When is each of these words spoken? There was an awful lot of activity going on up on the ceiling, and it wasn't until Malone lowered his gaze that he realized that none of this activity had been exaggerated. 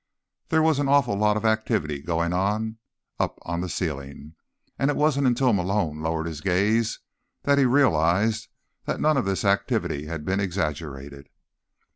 There 0.49 0.63
was 0.63 0.79
an 0.79 0.87
awful 0.87 1.15
lot 1.15 1.37
of 1.37 1.45
activity 1.45 2.01
going 2.01 2.33
on 2.33 2.79
up 3.19 3.37
on 3.43 3.61
the 3.61 3.69
ceiling, 3.69 4.33
and 4.79 4.89
it 4.89 4.95
wasn't 4.97 5.27
until 5.27 5.53
Malone 5.53 6.01
lowered 6.01 6.25
his 6.25 6.41
gaze 6.41 6.99
that 7.43 7.59
he 7.59 7.65
realized 7.65 8.47
that 8.85 8.99
none 8.99 9.15
of 9.15 9.25
this 9.25 9.45
activity 9.45 10.07
had 10.07 10.25
been 10.25 10.39
exaggerated. 10.39 11.29